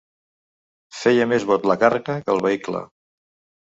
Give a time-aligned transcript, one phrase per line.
[1.03, 2.87] Feia més bot la càrrega que el vehicle.